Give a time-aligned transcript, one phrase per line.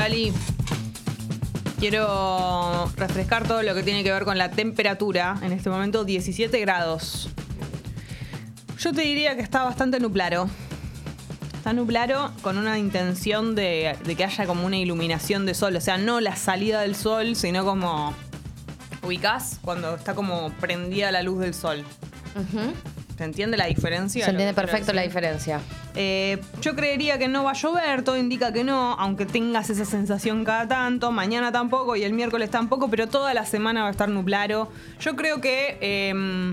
[0.00, 0.32] Gali,
[1.78, 5.36] quiero refrescar todo lo que tiene que ver con la temperatura.
[5.42, 7.28] En este momento, 17 grados.
[8.78, 10.48] Yo te diría que está bastante nublado.
[11.54, 15.76] Está nublado con una intención de, de que haya como una iluminación de sol.
[15.76, 18.14] O sea, no la salida del sol, sino como.
[19.02, 19.58] ¿Ubicás?
[19.60, 21.84] Cuando está como prendida la luz del sol.
[23.18, 24.24] ¿Se entiende la diferencia?
[24.24, 25.60] Se entiende perfecto la diferencia.
[25.96, 29.84] Eh, yo creería que no va a llover, todo indica que no, aunque tengas esa
[29.84, 31.10] sensación cada tanto.
[31.10, 34.70] Mañana tampoco y el miércoles tampoco, pero toda la semana va a estar nublado.
[35.00, 36.52] Yo creo que eh,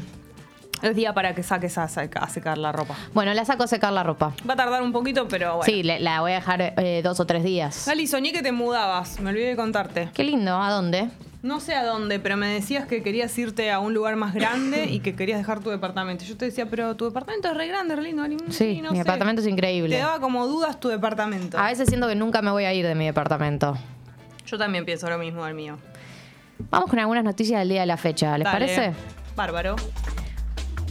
[0.81, 2.95] es día para que saques a, seca- a secar la ropa.
[3.13, 4.33] Bueno, la saco a secar la ropa.
[4.47, 5.63] Va a tardar un poquito, pero bueno.
[5.63, 7.83] Sí, le- la voy a dejar eh, dos o tres días.
[7.87, 10.09] Gali, soñé que te mudabas, me olvidé de contarte.
[10.13, 11.09] Qué lindo, ¿a dónde?
[11.43, 14.85] No sé a dónde, pero me decías que querías irte a un lugar más grande
[14.85, 16.25] y que querías dejar tu departamento.
[16.25, 18.23] Yo te decía, pero tu departamento es re grande, re lindo.
[18.49, 19.03] Sí, no mi sé.
[19.03, 19.95] departamento es increíble.
[19.95, 21.57] Te daba como dudas tu departamento.
[21.57, 23.77] A veces siento que nunca me voy a ir de mi departamento.
[24.45, 25.77] Yo también pienso lo mismo del mío.
[26.71, 28.65] Vamos con algunas noticias del día de la fecha, ¿les Dale.
[28.67, 28.93] parece?
[29.35, 29.75] Bárbaro.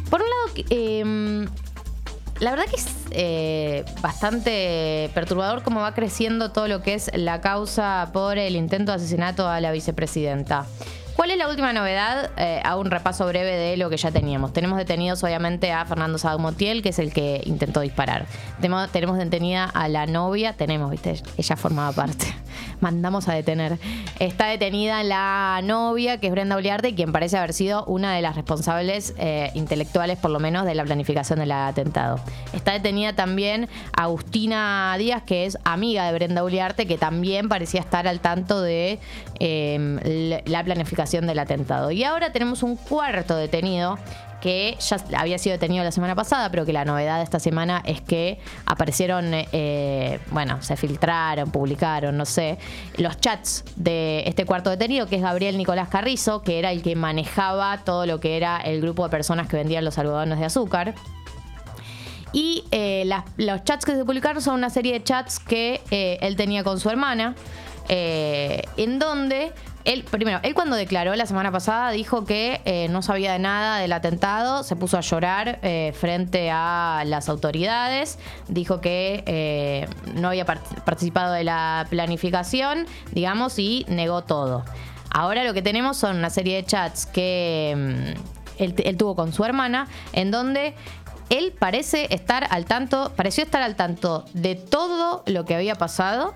[0.09, 1.49] Por un lado, eh,
[2.41, 7.41] la verdad que es eh, bastante perturbador cómo va creciendo todo lo que es la
[7.41, 10.67] causa por el intento de asesinato a la vicepresidenta.
[11.17, 12.31] ¿Cuál es la última novedad?
[12.37, 14.53] Eh, hago un repaso breve de lo que ya teníamos.
[14.53, 18.27] Tenemos detenidos, obviamente, a Fernando Saad Montiel, que es el que intentó disparar.
[18.61, 22.27] Tenemos, detenida a la novia, tenemos, viste, ella formaba parte.
[22.81, 23.79] Mandamos a detener.
[24.19, 28.21] Está detenida la novia, que es Brenda Uliarte, y quien parece haber sido una de
[28.21, 32.21] las responsables eh, intelectuales, por lo menos, de la planificación del atentado.
[32.53, 38.07] Está detenida también Agustina Díaz, que es amiga de Brenda Uliarte, que también parecía estar
[38.07, 38.99] al tanto de
[39.41, 41.91] eh, la planificación del atentado.
[41.91, 43.99] Y ahora tenemos un cuarto detenido
[44.41, 47.83] que ya había sido detenido la semana pasada, pero que la novedad de esta semana
[47.85, 52.59] es que aparecieron, eh, bueno, se filtraron, publicaron, no sé,
[52.97, 56.95] los chats de este cuarto detenido, que es Gabriel Nicolás Carrizo, que era el que
[56.97, 60.95] manejaba todo lo que era el grupo de personas que vendían los algodones de azúcar.
[62.33, 63.09] Y eh,
[63.39, 66.79] los chats que se publicaron son una serie de chats que eh, él tenía con
[66.79, 67.35] su hermana,
[67.89, 69.53] en donde
[69.87, 73.79] él, primero, él cuando declaró la semana pasada dijo que eh, no sabía de nada
[73.79, 80.29] del atentado, se puso a llorar eh, frente a las autoridades, dijo que eh, no
[80.29, 84.65] había part- participado de la planificación, digamos, y negó todo.
[85.11, 89.33] Ahora lo que tenemos son una serie de chats que mm, él, él tuvo con
[89.33, 90.75] su hermana, en donde
[91.31, 96.35] él parece estar al tanto, pareció estar al tanto de todo lo que había pasado.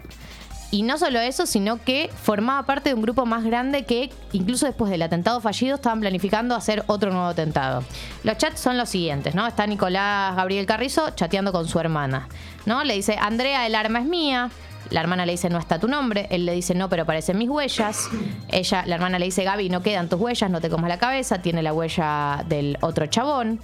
[0.73, 4.67] Y no solo eso, sino que formaba parte de un grupo más grande que incluso
[4.67, 7.83] después del atentado fallido estaban planificando hacer otro nuevo atentado.
[8.23, 9.47] Los chats son los siguientes, ¿no?
[9.47, 12.29] Está Nicolás Gabriel Carrizo chateando con su hermana,
[12.67, 12.85] ¿no?
[12.85, 14.51] Le dice, Andrea, el arma es mía.
[14.91, 16.27] La hermana le dice, no está tu nombre.
[16.31, 18.09] Él le dice, no, pero aparecen mis huellas.
[18.49, 21.43] Ella, la hermana le dice, Gaby, no quedan tus huellas, no te comas la cabeza.
[21.43, 23.61] Tiene la huella del otro chabón.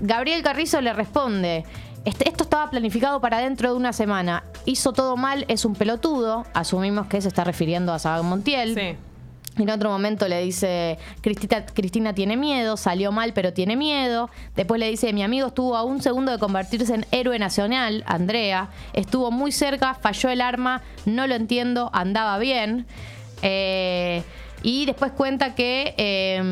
[0.00, 1.64] Gabriel Carrizo le responde,
[2.04, 4.44] "Este- esto estaba planificado para dentro de una semana.
[4.64, 6.44] Hizo todo mal, es un pelotudo.
[6.54, 8.74] Asumimos que se está refiriendo a Saban Montiel.
[8.74, 8.96] Sí.
[9.56, 14.28] En otro momento le dice, Cristina, Cristina tiene miedo, salió mal pero tiene miedo.
[14.56, 18.70] Después le dice, mi amigo estuvo a un segundo de convertirse en héroe nacional, Andrea.
[18.94, 22.86] Estuvo muy cerca, falló el arma, no lo entiendo, andaba bien.
[23.42, 24.24] Eh,
[24.64, 26.42] y después cuenta que eh,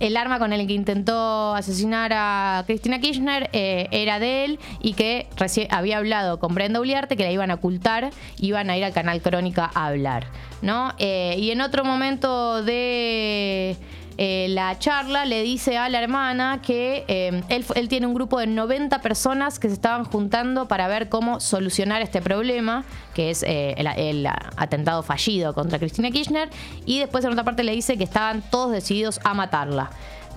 [0.00, 4.94] el arma con el que intentó asesinar a Cristina Kirchner eh, era de él y
[4.94, 5.28] que
[5.70, 8.10] había hablado con Brenda Uliarte que la iban a ocultar,
[8.40, 10.26] iban a ir al canal Crónica a hablar.
[10.62, 10.92] ¿no?
[10.98, 13.76] Eh, y en otro momento de
[14.20, 18.40] eh, la charla le dice a la hermana que eh, él, él tiene un grupo
[18.40, 22.84] de 90 personas que se estaban juntando para ver cómo solucionar este problema,
[23.14, 24.26] que es eh, el,
[24.56, 26.50] atentado fallido contra Cristina Kirchner,
[26.84, 29.90] y después en otra parte le dice que estaban todos decididos a matarla.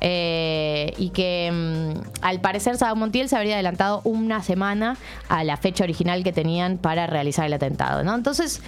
[0.03, 4.97] Y que mm, al parecer Saddam Montiel se habría adelantado una semana
[5.27, 8.03] a la fecha original que tenían para realizar el atentado.
[8.03, 8.15] ¿no?
[8.15, 8.61] Entonces,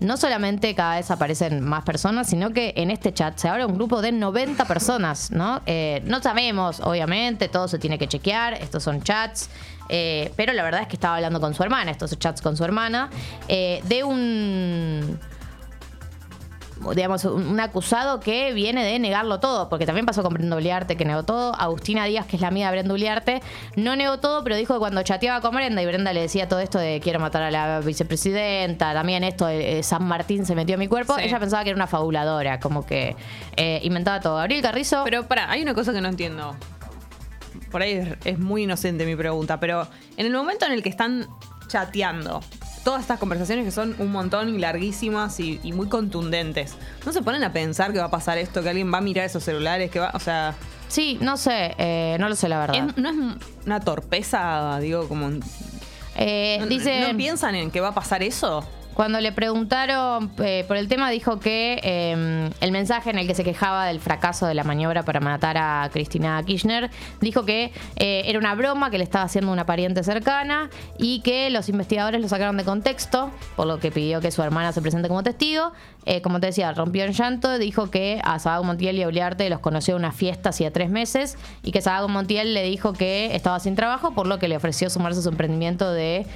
[0.00, 3.74] no solamente cada vez aparecen más personas, sino que en este chat se abre un
[3.74, 5.60] grupo de 90 personas, ¿no?
[5.66, 9.50] Eh, no sabemos, obviamente, todo se tiene que chequear, estos son chats,
[9.88, 12.64] eh, pero la verdad es que estaba hablando con su hermana, estos chats con su
[12.64, 13.10] hermana,
[13.48, 15.18] eh, de un
[16.94, 21.04] digamos, un, acusado que viene de negarlo todo, porque también pasó con Brenda Uliarte, que
[21.04, 21.54] negó todo.
[21.54, 23.42] Agustina Díaz, que es la amiga de Brenda Uliarte,
[23.76, 26.60] no negó todo, pero dijo que cuando chateaba con Brenda y Brenda le decía todo
[26.60, 30.74] esto de quiero matar a la vicepresidenta, también esto de eh, San Martín se metió
[30.74, 31.24] en mi cuerpo, Sí.
[31.24, 33.16] ella pensaba que era una fabuladora, como que
[33.56, 34.36] eh, inventaba todo.
[34.36, 35.02] Gabriel Carrizo.
[35.04, 36.56] Pero pará, hay una cosa que no entiendo.
[37.70, 39.86] Por ahí es, es muy inocente mi pregunta, pero
[40.16, 41.26] en el momento en el que están
[41.66, 42.40] chateando,
[42.84, 46.74] todas estas conversaciones que son un montón y larguísimas y, y muy contundentes.
[47.04, 49.24] ¿No se ponen a pensar que va a pasar esto, que alguien va a mirar
[49.26, 50.54] esos celulares, que va, o sea,
[50.88, 52.88] Sí, no sé, eh, no lo sé la verdad.
[52.88, 53.16] es- no es
[53.66, 55.30] una torpeza, digo, como...
[56.16, 58.66] Eh, ¿no- dice, ¿No piensan en que va a pasar eso?
[58.98, 63.34] Cuando le preguntaron eh, por el tema, dijo que eh, el mensaje en el que
[63.36, 66.90] se quejaba del fracaso de la maniobra para matar a Cristina Kirchner,
[67.20, 70.68] dijo que eh, era una broma que le estaba haciendo una pariente cercana
[70.98, 74.72] y que los investigadores lo sacaron de contexto, por lo que pidió que su hermana
[74.72, 75.70] se presente como testigo.
[76.04, 79.48] Eh, como te decía, rompió en llanto, dijo que a Sabago Montiel y a Uliarte
[79.48, 83.36] los conoció en una fiesta hacía tres meses y que Sabago Montiel le dijo que
[83.36, 86.26] estaba sin trabajo, por lo que le ofreció sumarse a su emprendimiento de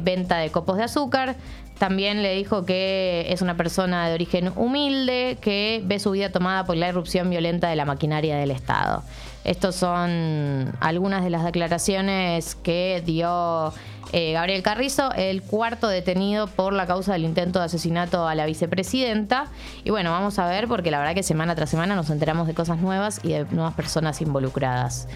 [0.00, 1.36] venta de copos de azúcar.
[1.80, 6.66] También le dijo que es una persona de origen humilde, que ve su vida tomada
[6.66, 9.02] por la irrupción violenta de la maquinaria del Estado.
[9.44, 13.72] Estos son algunas de las declaraciones que dio
[14.12, 18.44] eh, Gabriel Carrizo, el cuarto detenido por la causa del intento de asesinato a la
[18.44, 19.46] vicepresidenta.
[19.82, 22.52] Y bueno, vamos a ver, porque la verdad que semana tras semana nos enteramos de
[22.52, 25.08] cosas nuevas y de nuevas personas involucradas.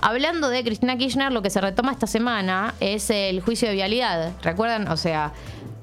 [0.00, 4.32] Hablando de Cristina Kirchner, lo que se retoma esta semana es el juicio de vialidad.
[4.42, 4.88] ¿Recuerdan?
[4.88, 5.34] O sea,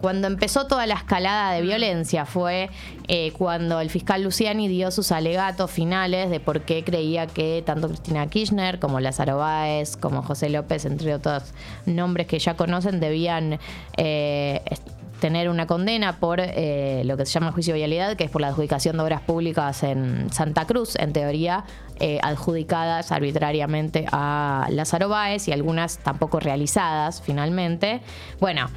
[0.01, 2.69] cuando empezó toda la escalada de violencia fue
[3.07, 7.87] eh, cuando el fiscal Luciani dio sus alegatos finales de por qué creía que tanto
[7.87, 11.53] Cristina Kirchner como Lázaro Báez, como José López, entre otros
[11.85, 13.59] nombres que ya conocen, debían
[13.97, 14.61] eh,
[15.19, 18.41] tener una condena por eh, lo que se llama juicio de vialidad, que es por
[18.41, 21.63] la adjudicación de obras públicas en Santa Cruz, en teoría
[21.99, 28.01] eh, adjudicadas arbitrariamente a Lázaro Báez y algunas tampoco realizadas finalmente.
[28.39, 28.69] Bueno.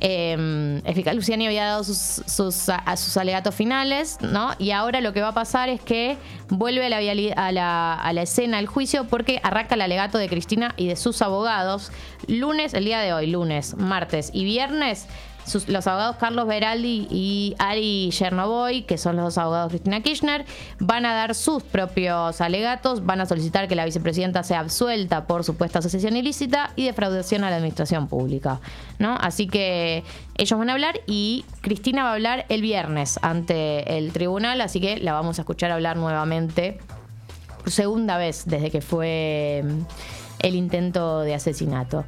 [0.00, 0.80] eh,
[1.12, 4.52] Luciani había dado sus, sus, a- sus alegatos finales, ¿no?
[4.60, 6.16] Y ahora lo que va a pasar es que
[6.50, 6.98] vuelve a la,
[7.36, 10.94] a la, a la escena el juicio porque arranca el alegato de Cristina y de
[10.94, 11.90] sus abogados.
[12.28, 15.06] Lunes, el día de hoy, lunes, martes y viernes,
[15.48, 20.44] sus- los abogados Carlos Beraldi y Ari Chernoboy, que son los dos abogados Cristina Kirchner,
[20.78, 25.44] van a dar sus propios alegatos, van a solicitar que la vicepresidenta sea absuelta por
[25.44, 28.60] supuesta asociación ilícita y defraudación a la administración pública.
[28.98, 29.16] ¿no?
[29.20, 30.04] Así que
[30.36, 34.80] ellos van a hablar y Cristina va a hablar el viernes ante el tribunal, así
[34.80, 36.78] que la vamos a escuchar hablar nuevamente
[37.66, 39.62] segunda vez desde que fue
[40.40, 42.04] el intento de asesinato.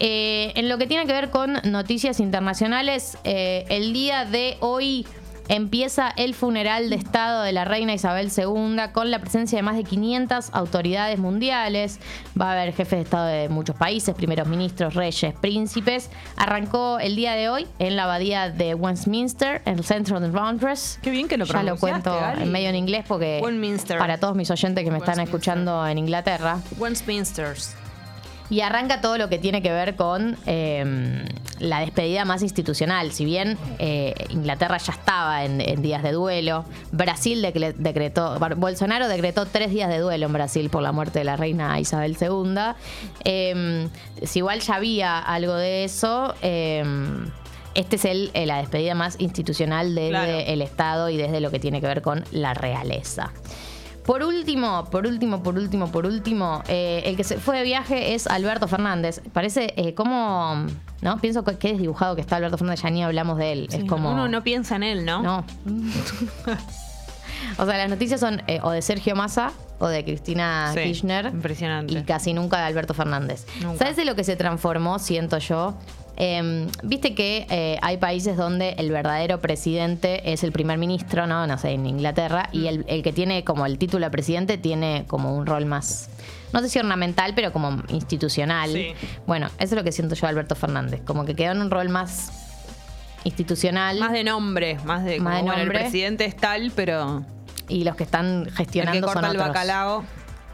[0.00, 5.06] Eh, en lo que tiene que ver con noticias internacionales, eh, el día de hoy
[5.48, 9.76] empieza el funeral de Estado de la reina Isabel II con la presencia de más
[9.76, 12.00] de 500 autoridades mundiales.
[12.40, 16.10] Va a haber jefes de Estado de muchos países, primeros ministros, reyes, príncipes.
[16.36, 20.98] Arrancó el día de hoy en la abadía de Westminster, en el centro de Londres.
[21.02, 23.98] Qué bien que lo Ya lo cuento en medio en inglés porque Westminster.
[23.98, 25.34] para todos mis oyentes que me están Westminster.
[25.34, 26.58] escuchando en Inglaterra.
[26.78, 27.76] Westminsters.
[28.50, 31.24] Y arranca todo lo que tiene que ver con eh,
[31.60, 33.10] la despedida más institucional.
[33.12, 37.40] Si bien eh, Inglaterra ya estaba en, en días de duelo, Brasil
[37.78, 41.80] decretó, Bolsonaro decretó tres días de duelo en Brasil por la muerte de la reina
[41.80, 42.54] Isabel II.
[43.24, 43.88] Eh,
[44.22, 46.34] si igual ya había algo de eso.
[46.42, 46.84] eh,
[47.74, 50.30] este es el, eh, la despedida más institucional desde Claro.
[50.30, 53.32] el Estado y desde lo que tiene que ver con la realeza.
[54.04, 58.14] Por último, por último, por último, por último, eh, el que se fue de viaje
[58.14, 59.22] es Alberto Fernández.
[59.32, 60.66] Parece eh, como,
[61.00, 61.18] ¿no?
[61.20, 63.66] Pienso que, que desdibujado que está Alberto Fernández, ya ni hablamos de él.
[63.70, 64.12] Sí, es como...
[64.12, 65.22] Uno no piensa en él, ¿no?
[65.22, 65.44] No.
[67.58, 71.26] o sea, las noticias son eh, o de Sergio Massa o de Cristina Sí, Kirchner.
[71.26, 71.94] impresionante.
[71.94, 73.46] Y casi nunca de Alberto Fernández.
[73.62, 73.78] Nunca.
[73.78, 75.74] ¿Sabes de lo que se transformó, siento yo?
[76.16, 81.46] Eh, Viste que eh, hay países donde el verdadero presidente es el primer ministro, ¿no?
[81.46, 85.04] No sé, en Inglaterra, y el, el que tiene como el título de presidente tiene
[85.08, 86.08] como un rol más,
[86.52, 88.70] no sé si ornamental, pero como institucional.
[88.70, 88.94] Sí.
[89.26, 91.70] Bueno, eso es lo que siento yo de Alberto Fernández, como que quedó en un
[91.70, 92.30] rol más
[93.24, 93.98] institucional.
[93.98, 97.24] Más de nombre, más de, Más como, de bueno, el presidente es tal, pero
[97.68, 99.48] y los que están el gestionando que corta son el otros.
[99.48, 100.04] bacalao.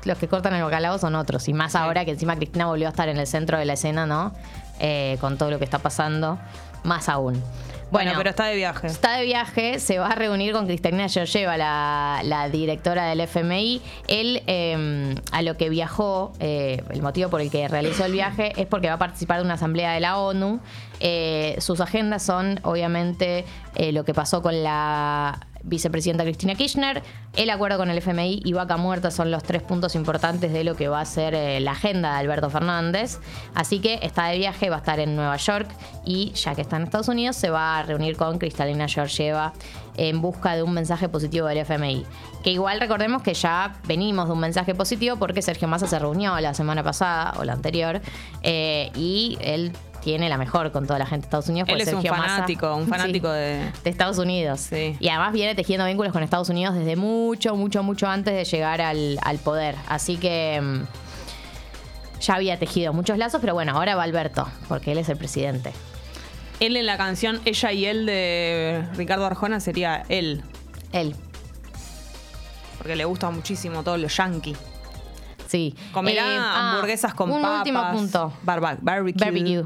[0.04, 1.46] Los que cortan el bacalao son otros.
[1.48, 4.06] Y más ahora que encima Cristina volvió a estar en el centro de la escena,
[4.06, 4.32] ¿no?
[4.80, 6.38] Eh, con todo lo que está pasando.
[6.82, 7.42] Más aún.
[7.90, 8.86] Bueno, pero está de viaje.
[8.86, 13.82] Está de viaje, se va a reunir con Cristalina Georgieva, la, la directora del FMI.
[14.06, 18.52] Él, eh, a lo que viajó, eh, el motivo por el que realizó el viaje
[18.56, 20.60] es porque va a participar de una asamblea de la ONU.
[21.00, 23.44] Eh, sus agendas son, obviamente,
[23.76, 27.02] lo que pasó con la vicepresidenta Cristina Kirchner,
[27.36, 30.76] el acuerdo con el FMI y Vaca Muerta son los tres puntos importantes de lo
[30.76, 33.18] que va a ser eh, la agenda de Alberto Fernández.
[33.54, 35.68] Así que está de viaje, va a estar en Nueva York
[36.04, 39.52] y ya que está en Estados Unidos se va a reunir con Cristalina Georgieva
[39.96, 42.04] en busca de un mensaje positivo del FMI.
[42.42, 46.38] Que igual recordemos que ya venimos de un mensaje positivo porque Sergio Massa se reunió
[46.40, 48.00] la semana pasada o la anterior
[48.42, 51.68] eh, y él tiene la mejor con toda la gente de Estados Unidos.
[51.68, 53.72] Él es un Sergio Massa- fanático, un fanático Sí, de...
[53.84, 54.60] de Estados Unidos.
[54.60, 54.96] Sí.
[54.98, 58.80] Y además viene tejiendo vínculos con Estados Unidos desde mucho, mucho, mucho antes de llegar
[58.80, 59.74] al, al poder.
[59.88, 60.82] Así que mm,
[62.22, 65.72] ya había tejido muchos lazos, pero bueno, ahora va Alberto, porque él es el presidente.
[66.60, 70.42] Él en la canción Ella y él de Ricardo Arjona sería él,
[70.92, 71.14] Él,
[72.78, 74.54] porque le gusta muchísimo todo lo yankee.
[75.50, 75.74] Sí.
[75.92, 77.58] Comerá Eh, ah, hamburguesas con un papas.
[77.58, 78.32] último punto.
[78.42, 79.24] barba- barbecue.
[79.24, 79.64] Barbecue.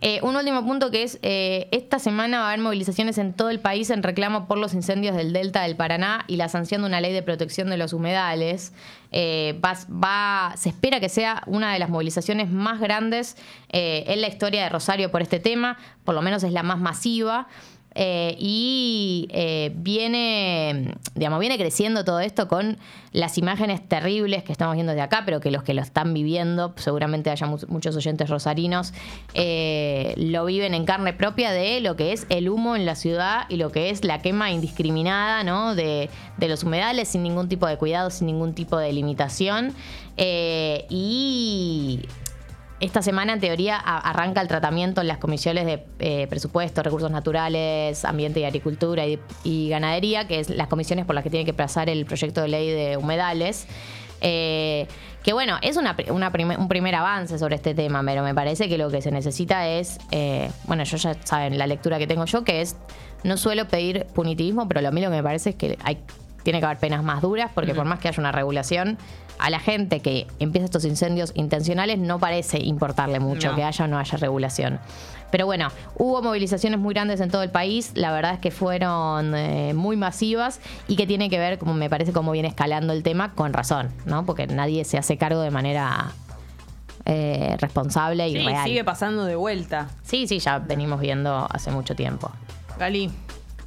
[0.00, 3.48] Eh, un último punto que es, eh, esta semana va a haber movilizaciones en todo
[3.48, 6.88] el país en reclamo por los incendios del Delta del Paraná y la sanción de
[6.88, 8.74] una ley de protección de los humedales.
[9.12, 13.36] Eh, va, va- se espera que sea una de las movilizaciones más grandes
[13.70, 17.46] en la historia de Rosario por este tema, por lo menos es la más masiva.
[17.96, 22.76] Eh, y eh, viene, digamos, viene creciendo todo esto con
[23.12, 26.72] las imágenes terribles que estamos viendo desde acá, pero que los que lo están viviendo,
[26.76, 28.92] seguramente haya mu- muchos oyentes rosarinos,
[29.34, 33.42] eh, lo viven en carne propia de lo que es el humo en la ciudad
[33.48, 35.76] y lo que es la quema indiscriminada ¿no?
[35.76, 39.72] de, de los humedales sin ningún tipo de cuidado, sin ningún tipo de limitación.
[40.88, 42.00] Y
[42.80, 48.04] esta semana, en teoría, arranca el tratamiento en las comisiones de eh, presupuesto, recursos naturales,
[48.04, 49.18] ambiente y agricultura y,
[49.68, 52.70] ganadería, que es las comisiones por las que tiene que pasar el proyecto de ley
[52.70, 53.66] de humedales.
[54.20, 54.86] Eh,
[55.22, 58.68] que bueno, es una, una prime- un primer avance sobre este tema, pero me parece
[58.68, 62.24] que lo que se necesita es, eh, bueno, yo ya saben la lectura que tengo
[62.26, 62.76] yo, que es,
[63.22, 65.98] no suelo pedir punitivismo, pero lo mí lo que me parece es que hay,
[66.44, 68.96] tiene que haber penas más duras, porque por más que haya una regulación,
[69.40, 73.56] a la gente que empieza estos incendios intencionales no parece importarle mucho No.
[73.56, 74.78] que haya o no haya regulación.
[75.32, 79.34] Pero bueno, hubo movilizaciones muy grandes en todo el país, la verdad es que fueron
[79.34, 83.02] eh, muy masivas y que tiene que ver, como me parece, cómo viene escalando el
[83.02, 84.24] tema con razón, ¿no?
[84.24, 86.12] Porque nadie se hace cargo de manera
[87.06, 88.64] eh, responsable y Sí, real.
[88.64, 89.88] sigue pasando de vuelta.
[90.04, 92.30] Sí, sí, ya venimos viendo hace mucho tiempo.
[92.78, 93.10] Gali.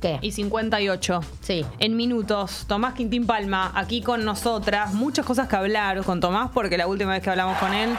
[0.01, 0.19] ¿Qué?
[0.21, 1.21] Y 58.
[1.41, 1.65] Sí.
[1.79, 4.93] En minutos, Tomás Quintín Palma, aquí con nosotras.
[4.93, 7.89] Muchas cosas que hablar con Tomás, porque la última vez que hablamos con él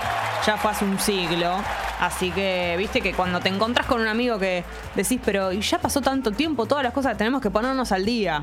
[0.46, 1.52] ya fue hace un siglo.
[2.00, 4.64] Así que, viste que cuando te encontrás con un amigo que
[4.94, 8.40] decís, pero y ya pasó tanto tiempo, todas las cosas tenemos que ponernos al día.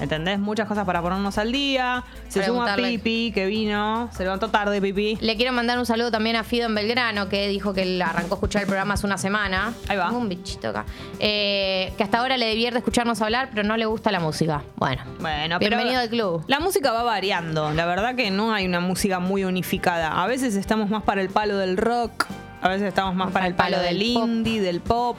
[0.00, 0.38] ¿Entendés?
[0.38, 2.04] Muchas cosas para ponernos al día.
[2.28, 4.08] Se suma Pipi, que vino.
[4.12, 5.18] Se levantó tarde, Pipi.
[5.20, 8.36] Le quiero mandar un saludo también a Fido en Belgrano, que dijo que arrancó a
[8.36, 9.74] escuchar el programa hace una semana.
[9.88, 10.06] Ahí va.
[10.06, 10.84] Tengo un bichito acá.
[11.18, 14.62] Eh, que hasta ahora le divierte escucharnos hablar, pero no le gusta la música.
[14.76, 15.02] Bueno.
[15.20, 16.44] Bueno, pero Bienvenido al club.
[16.46, 17.70] La música va variando.
[17.72, 20.22] La verdad que no hay una música muy unificada.
[20.22, 22.26] A veces estamos más para el palo del rock,
[22.62, 24.24] a veces estamos más para el palo del pop.
[24.24, 25.16] indie, del pop,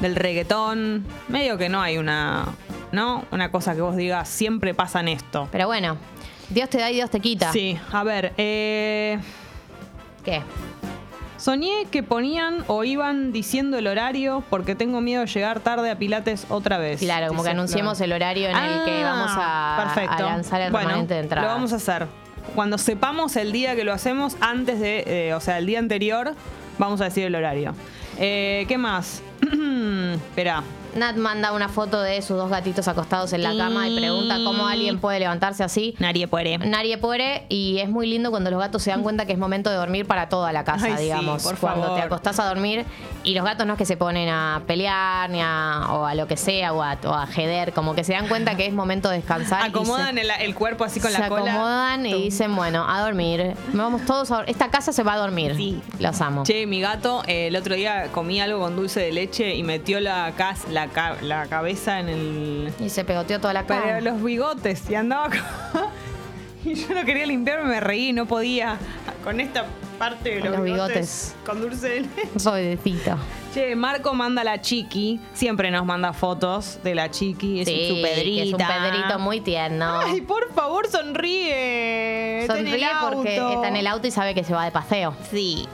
[0.00, 1.06] del reggaetón.
[1.28, 2.46] Medio que no hay una,
[2.92, 3.24] ¿no?
[3.30, 5.48] Una cosa que vos digas, siempre pasa en esto.
[5.52, 5.96] Pero bueno,
[6.50, 7.52] Dios te da y Dios te quita.
[7.52, 9.18] Sí, a ver, eh,
[10.24, 10.42] ¿Qué?
[11.38, 15.96] soñé que ponían o iban diciendo el horario porque tengo miedo de llegar tarde a
[15.96, 17.00] Pilates otra vez.
[17.00, 21.20] Claro, como que anunciemos el horario en el que vamos a, lanzar el bueno, de
[21.20, 21.46] entrada.
[21.46, 22.06] Lo vamos a hacer.
[22.54, 26.34] Cuando sepamos el día que lo hacemos, antes de, eh, o sea, el día anterior,
[26.78, 27.74] vamos a decir el horario.
[28.18, 29.22] Eh, ¿Qué más?
[30.14, 30.62] Espera.
[30.94, 34.66] Nat manda una foto de sus dos gatitos acostados en la cama y pregunta cómo
[34.66, 35.94] alguien puede levantarse así.
[35.98, 36.58] Nadie puede.
[36.58, 39.70] Nadie puede y es muy lindo cuando los gatos se dan cuenta que es momento
[39.70, 41.42] de dormir para toda la casa, Ay, sí, digamos.
[41.42, 41.98] por cuando favor.
[42.00, 42.84] te acostás a dormir
[43.24, 46.26] y los gatos no es que se ponen a pelear ni a, o a lo
[46.26, 49.08] que sea o a, o a jeder, como que se dan cuenta que es momento
[49.10, 49.62] de descansar.
[49.62, 51.52] Acomodan se, el, el cuerpo así con se la cola.
[51.52, 53.54] acomodan y dicen, bueno, a dormir.
[53.72, 55.54] Vamos todos a Esta casa se va a dormir.
[55.56, 55.80] Sí.
[55.98, 56.44] Los amo.
[56.44, 60.00] Che, mi gato eh, el otro día comí algo con dulce de leche y metió
[60.00, 62.72] la, cas- la, ca- la cabeza en el...
[62.80, 64.00] Y se pegoteó toda la Pero cara.
[64.00, 65.98] los bigotes y andaba con-
[66.64, 68.76] y yo no quería limpiarme, me reí, no podía
[69.24, 69.64] con esta
[69.98, 71.36] parte de los, los bigotes, bigotes.
[71.46, 72.28] con dulce de leche.
[72.44, 73.16] Pobrecito.
[73.54, 77.88] Che, Marco manda a la chiqui, siempre nos manda fotos de la chiqui, es Sí,
[77.88, 78.42] su pedrita.
[78.44, 80.00] es un pedrito muy tierno.
[80.00, 82.44] Ay, por favor, sonríe.
[82.46, 85.14] Sonríe porque está en el auto y sabe que se va de paseo.
[85.30, 85.66] Sí.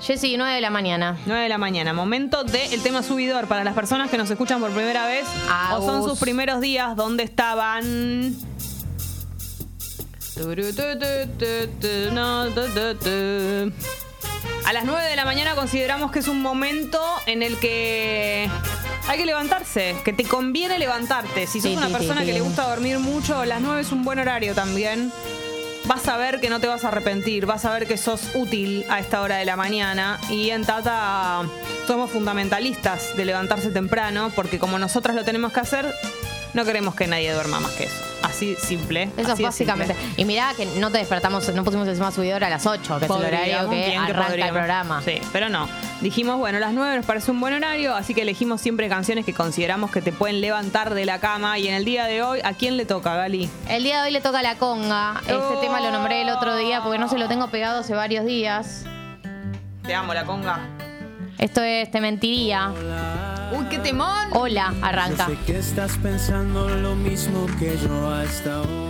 [0.00, 1.16] Jessy, 9 de la mañana.
[1.26, 4.70] 9 de la mañana, momento del tema subidor para las personas que nos escuchan por
[4.70, 5.26] primera vez
[5.74, 8.34] o son sus primeros días donde estaban.
[14.66, 18.50] A las 9 de la mañana consideramos que es un momento en el que
[19.08, 21.46] hay que levantarse, que te conviene levantarte.
[21.46, 23.92] Si sos Sí, una sí, persona sí, que le gusta dormir mucho, las 9 es
[23.92, 25.10] un buen horario también.
[25.86, 28.84] Vas a ver que no te vas a arrepentir, vas a ver que sos útil
[28.88, 30.18] a esta hora de la mañana.
[30.28, 31.42] Y en Tata
[31.86, 35.94] somos fundamentalistas de levantarse temprano, porque como nosotras lo tenemos que hacer,
[36.54, 38.02] no queremos que nadie duerma más que eso.
[38.36, 39.08] Así simple.
[39.16, 39.94] Eso así básicamente.
[39.94, 40.22] simple.
[40.22, 43.10] Y mirá que no te despertamos, no pusimos encima subidor a las 8, que es
[43.10, 44.52] el horario Podríamos, que arranca el podríamos.
[44.52, 45.02] programa.
[45.02, 45.68] Sí, pero no.
[46.02, 49.32] Dijimos, bueno, las 9 nos parece un buen horario, así que elegimos siempre canciones que
[49.32, 51.58] consideramos que te pueden levantar de la cama.
[51.58, 53.48] Y en el día de hoy, ¿a quién le toca, Gali?
[53.70, 55.14] El día de hoy le toca la conga.
[55.22, 55.58] Este Oh.
[55.60, 58.84] tema lo nombré el otro día porque no se lo tengo pegado hace varios días.
[59.82, 60.60] Te amo, la conga.
[61.38, 62.72] Esto es Te mentiría.
[63.70, 64.28] Qué temón.
[64.32, 65.26] Hola, arranca.
[65.26, 68.85] Sé que estás pensando lo mismo que yo hasta ahora.